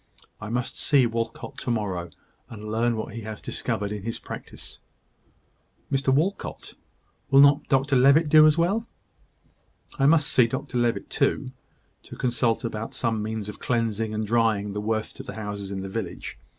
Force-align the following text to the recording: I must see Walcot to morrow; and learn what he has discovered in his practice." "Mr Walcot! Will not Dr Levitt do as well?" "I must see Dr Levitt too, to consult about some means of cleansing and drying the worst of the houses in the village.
I 0.41 0.49
must 0.49 0.79
see 0.79 1.05
Walcot 1.05 1.57
to 1.59 1.69
morrow; 1.69 2.09
and 2.49 2.71
learn 2.71 2.97
what 2.97 3.13
he 3.13 3.21
has 3.21 3.39
discovered 3.39 3.91
in 3.91 4.01
his 4.01 4.17
practice." 4.17 4.79
"Mr 5.91 6.11
Walcot! 6.11 6.73
Will 7.29 7.39
not 7.39 7.69
Dr 7.69 7.95
Levitt 7.95 8.27
do 8.27 8.47
as 8.47 8.57
well?" 8.57 8.87
"I 9.99 10.07
must 10.07 10.29
see 10.29 10.47
Dr 10.47 10.79
Levitt 10.79 11.11
too, 11.11 11.51
to 12.01 12.15
consult 12.15 12.63
about 12.63 12.95
some 12.95 13.21
means 13.21 13.47
of 13.47 13.59
cleansing 13.59 14.11
and 14.11 14.25
drying 14.25 14.73
the 14.73 14.81
worst 14.81 15.19
of 15.19 15.27
the 15.27 15.35
houses 15.35 15.69
in 15.69 15.81
the 15.81 15.87
village. 15.87 16.39